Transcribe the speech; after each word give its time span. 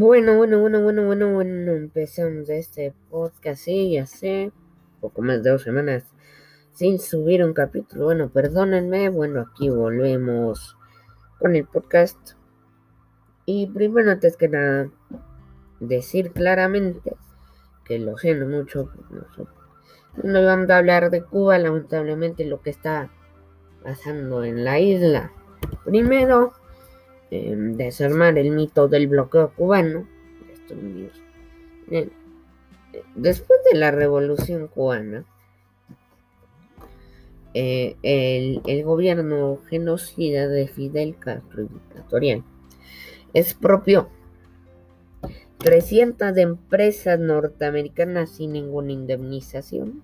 Bueno, 0.00 0.36
bueno, 0.36 0.60
bueno, 0.60 0.80
bueno, 0.80 1.04
bueno, 1.06 1.32
bueno, 1.32 1.72
empezamos 1.72 2.48
este 2.50 2.94
podcast, 3.10 3.64
sí, 3.64 3.94
ya 3.94 4.06
sé, 4.06 4.52
poco 5.00 5.22
más 5.22 5.42
de 5.42 5.50
dos 5.50 5.62
semanas 5.62 6.04
sin 6.72 7.00
subir 7.00 7.42
un 7.42 7.52
capítulo. 7.52 8.04
Bueno, 8.04 8.28
perdónenme, 8.28 9.08
bueno, 9.08 9.40
aquí 9.40 9.68
volvemos 9.70 10.76
con 11.40 11.56
el 11.56 11.66
podcast. 11.66 12.16
Y 13.44 13.66
primero, 13.66 14.12
antes 14.12 14.36
que 14.36 14.48
nada, 14.48 14.88
decir 15.80 16.30
claramente 16.30 17.16
que 17.84 17.98
lo 17.98 18.16
siento 18.18 18.46
mucho, 18.46 18.92
no 20.22 20.44
vamos 20.44 20.70
a 20.70 20.78
hablar 20.78 21.10
de 21.10 21.24
Cuba, 21.24 21.58
lamentablemente 21.58 22.44
lo 22.44 22.62
que 22.62 22.70
está 22.70 23.10
pasando 23.82 24.44
en 24.44 24.62
la 24.62 24.78
isla. 24.78 25.32
Primero, 25.84 26.52
Em, 27.30 27.76
desarmar 27.76 28.38
el 28.38 28.52
mito 28.52 28.88
del 28.88 29.06
bloqueo 29.06 29.52
cubano 29.54 30.06
después 33.14 33.60
de 33.70 33.78
la 33.78 33.90
revolución 33.90 34.66
cubana, 34.68 35.26
eh, 37.52 37.96
el, 38.02 38.82
gobierno 38.82 39.58
genocida 39.68 40.48
de 40.48 40.68
Fidel 40.68 41.18
Castro 41.18 41.64
y 41.64 41.68
dictatorial 41.68 42.42
expropió 43.34 44.08
300 45.58 46.34
empresas 46.38 47.20
norteamericanas 47.20 48.30
sin 48.30 48.52
ninguna 48.52 48.92
indemnización, 48.92 50.02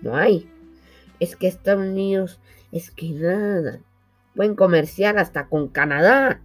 No 0.00 0.16
hay. 0.16 0.50
Es 1.20 1.36
que 1.36 1.46
Estados 1.46 1.86
Unidos, 1.86 2.40
es 2.72 2.90
que 2.90 3.10
nada. 3.10 3.80
Pueden 4.34 4.56
comerciar 4.56 5.18
hasta 5.18 5.48
con 5.48 5.68
Canadá. 5.68 6.40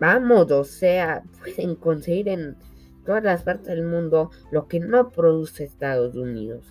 Vamos, 0.00 0.50
o 0.50 0.64
sea, 0.64 1.22
pueden 1.38 1.76
conseguir 1.76 2.28
en 2.28 2.56
todas 3.04 3.22
las 3.22 3.42
partes 3.42 3.66
del 3.66 3.84
mundo 3.84 4.30
lo 4.50 4.66
que 4.66 4.80
no 4.80 5.10
produce 5.10 5.64
Estados 5.64 6.16
Unidos. 6.16 6.64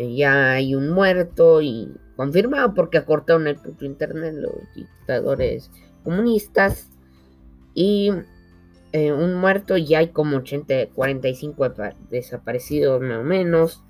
¿Eh? 0.00 0.14
ya 0.14 0.52
hay 0.52 0.74
un 0.74 0.88
muerto 0.88 1.60
y 1.60 1.94
confirmado 2.16 2.72
porque 2.72 2.96
acortaron 2.96 3.46
el 3.46 3.56
puto 3.56 3.84
internet 3.84 4.34
los 4.34 4.54
dictadores 4.74 5.70
comunistas 6.02 6.88
y 7.74 8.10
eh, 8.92 9.12
un 9.12 9.34
muerto 9.34 9.76
y 9.76 9.94
hay 9.94 10.08
como 10.08 10.38
80, 10.38 10.86
45 10.94 11.74
desaparecidos 12.08 13.02
más 13.02 13.18
o 13.18 13.24
menos 13.24 13.84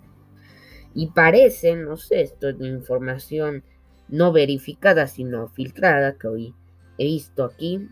y 0.93 1.13
parece, 1.13 1.77
no 1.77 1.97
sé, 1.97 2.23
esto 2.23 2.49
es 2.49 2.61
información 2.61 3.63
no 4.09 4.33
verificada 4.33 5.07
sino 5.07 5.49
filtrada 5.51 6.19
que 6.19 6.27
hoy 6.27 6.55
he 6.99 7.05
visto 7.05 7.45
aquí 7.45 7.89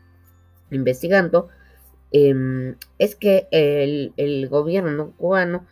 investigando 0.73 1.51
em, 2.11 2.75
es 2.99 3.15
que 3.15 3.47
el, 3.53 4.13
el, 4.17 4.49
gobierno 4.49 5.13
cubano 5.17 5.67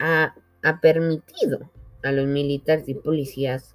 ha, 0.00 0.34
ha 0.64 0.80
permitido 0.80 1.70
a 2.02 2.12
los 2.12 2.26
militares 2.26 2.88
y 2.88 2.94
policías 2.94 3.74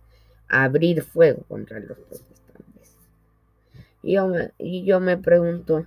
a 0.49 0.63
abrir 0.63 1.01
fuego 1.01 1.43
contra 1.47 1.79
los 1.79 1.97
protestantes. 1.97 2.97
Y 4.03 4.13
yo, 4.13 4.27
me, 4.27 4.51
y 4.57 4.85
yo 4.85 4.99
me 4.99 5.17
pregunto, 5.17 5.85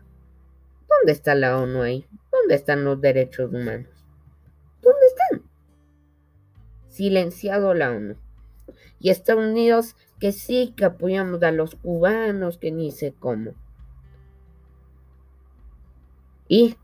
¿dónde 0.88 1.12
está 1.12 1.34
la 1.34 1.58
ONU 1.58 1.82
ahí? 1.82 2.06
¿Dónde 2.32 2.54
están 2.54 2.84
los 2.84 3.00
derechos 3.00 3.52
humanos? 3.52 3.88
¿Dónde 4.82 5.06
están? 5.06 5.50
Silenciado 6.88 7.74
la 7.74 7.90
ONU. 7.90 8.16
Y 8.98 9.10
Estados 9.10 9.44
Unidos 9.44 9.96
que 10.20 10.32
sí 10.32 10.74
que 10.76 10.84
apoyamos 10.84 11.42
a 11.42 11.50
los 11.50 11.74
cubanos, 11.74 12.58
que 12.58 12.70
ni 12.70 12.90
sé 12.92 13.14
cómo. 13.18 13.54
Y, 16.46 16.76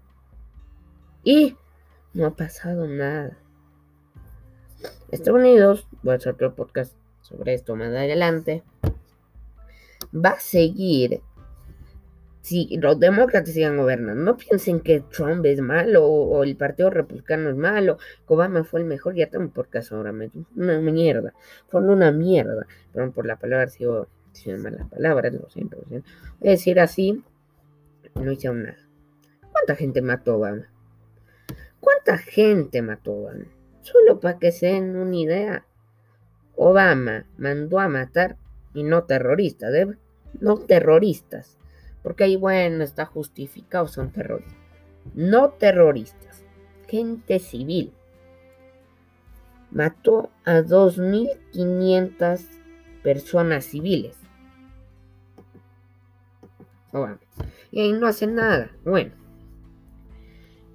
y 1.22 1.56
no 2.14 2.26
ha 2.26 2.36
pasado 2.36 2.88
nada. 2.88 3.36
Estados 5.10 5.40
Unidos, 5.40 5.86
voy 6.02 6.14
a 6.14 6.16
hacer 6.16 6.34
otro 6.34 6.54
podcast 6.54 6.94
sobre 7.20 7.54
esto 7.54 7.76
más 7.76 7.88
adelante, 7.88 8.62
va 10.12 10.30
a 10.30 10.40
seguir 10.40 11.20
si 12.46 12.76
los 12.76 13.00
demócratas 13.00 13.52
sigan 13.52 13.76
gobernando. 13.76 14.22
No 14.22 14.36
piensen 14.36 14.78
que 14.78 15.00
Trump 15.00 15.44
es 15.46 15.60
malo 15.60 16.06
o, 16.06 16.44
el 16.44 16.56
Partido 16.56 16.90
Republicano 16.90 17.50
es 17.50 17.56
malo, 17.56 17.98
que 17.98 18.34
Obama 18.34 18.62
fue 18.62 18.80
el 18.80 18.86
mejor, 18.86 19.16
ya 19.16 19.28
tengo 19.28 19.44
un 19.44 19.50
podcast 19.50 19.90
ahora, 19.90 20.12
una 20.12 20.80
mierda, 20.80 21.34
fue 21.66 21.82
una 21.82 22.12
mierda, 22.12 22.66
perdón 22.92 23.10
por 23.10 23.26
la 23.26 23.34
palabra, 23.34 23.66
sigo 23.68 24.06
diciendo 24.32 24.62
malas 24.62 24.88
palabras, 24.88 25.32
lo 25.32 25.50
siento, 25.50 25.76
lo. 25.76 25.88
Voy 25.90 26.48
a 26.48 26.50
decir 26.50 26.78
así, 26.78 27.20
no 28.14 28.30
hicieron 28.30 28.62
nada. 28.62 28.78
¿Cuánta 29.50 29.74
gente 29.74 30.00
mató 30.00 30.36
Obama? 30.36 30.68
¿Cuánta 31.80 32.16
gente 32.16 32.80
mató 32.80 33.12
Obama? 33.12 33.44
Solo 33.86 34.18
para 34.18 34.40
que 34.40 34.50
se 34.50 34.66
den 34.66 34.96
una 34.96 35.14
idea, 35.14 35.64
Obama 36.56 37.24
mandó 37.38 37.78
a 37.78 37.88
matar, 37.88 38.36
y 38.74 38.82
no 38.82 39.04
terroristas, 39.04 39.72
¿eh? 39.74 39.96
no 40.40 40.58
terroristas, 40.58 41.56
porque 42.02 42.24
ahí, 42.24 42.34
bueno, 42.34 42.82
está 42.82 43.06
justificado, 43.06 43.86
son 43.86 44.10
terroristas. 44.10 44.56
No 45.14 45.50
terroristas, 45.50 46.42
gente 46.88 47.38
civil. 47.38 47.92
Mató 49.70 50.30
a 50.44 50.62
2.500 50.62 52.40
personas 53.04 53.66
civiles. 53.66 54.16
Obama. 56.90 57.20
Y 57.70 57.82
ahí 57.82 57.92
no 57.92 58.08
hace 58.08 58.26
nada. 58.26 58.72
Bueno. 58.84 59.25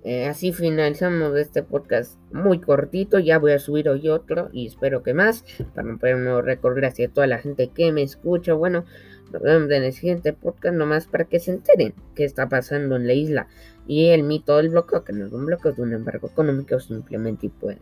Eh, 0.04 0.26
así 0.26 0.52
finalizamos 0.52 1.38
este 1.38 1.62
podcast 1.62 2.18
muy 2.32 2.60
cortito. 2.60 3.20
Ya 3.20 3.38
voy 3.38 3.52
a 3.52 3.60
subir 3.60 3.88
hoy 3.88 4.08
otro 4.10 4.50
y 4.52 4.68
espero 4.68 5.04
que 5.04 5.14
más 5.14 5.46
para 5.76 5.88
romper 5.88 6.16
un 6.16 6.24
nuevo 6.24 6.42
récord. 6.42 6.76
Gracias 6.76 7.12
a 7.12 7.14
toda 7.14 7.28
la 7.28 7.38
gente 7.38 7.70
que 7.70 7.92
me 7.92 8.02
escucha. 8.02 8.54
Bueno, 8.54 8.86
nos 9.32 9.42
vemos 9.42 9.70
en 9.72 9.84
el 9.84 9.94
siguiente 9.94 10.34
podcast 10.34 10.76
nomás 10.76 11.06
para 11.08 11.26
que 11.26 11.40
se 11.40 11.52
enteren 11.52 11.94
qué 12.16 12.26
está 12.26 12.50
pasando 12.50 12.96
en 12.96 13.06
la 13.06 13.14
isla 13.14 13.48
y 13.88 14.08
el 14.08 14.24
mito 14.24 14.58
del 14.58 14.70
bloqueo, 14.70 15.04
que 15.04 15.14
no 15.14 15.26
es 15.26 15.34
un 15.34 15.46
bloqueo, 15.46 15.74
de 15.74 15.82
un 15.82 15.94
embargo 15.94 16.28
económico 16.28 16.80
simplemente 16.80 17.50
pueden 17.50 17.80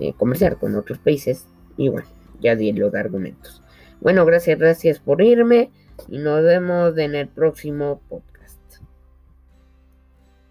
eh, 0.00 0.14
comerciar 0.16 0.56
con 0.56 0.74
otros 0.76 0.98
países. 0.98 1.46
Y 1.76 1.90
bueno, 1.90 2.08
ya 2.40 2.56
di 2.56 2.72
los 2.72 2.94
argumentos. 2.94 3.62
Bueno, 4.00 4.24
gracias, 4.24 4.58
gracias 4.58 4.98
por 4.98 5.20
irme 5.22 5.70
y 6.08 6.18
nos 6.18 6.42
vemos 6.42 6.96
en 6.96 7.14
el 7.14 7.28
próximo 7.28 8.00
podcast. 8.08 8.37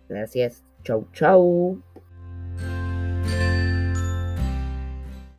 Gracias. 0.09 0.63
Chau, 0.83 1.07
chau. 1.13 1.77